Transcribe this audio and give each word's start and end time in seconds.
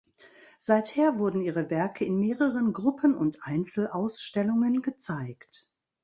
Seither 0.57 1.19
wurden 1.19 1.43
ihre 1.43 1.69
Werke 1.69 2.05
in 2.05 2.19
mehreren 2.19 2.73
Gruppen- 2.73 3.13
und 3.13 3.43
Einzelausstellungen 3.43 4.81
gezeigt. 4.81 5.69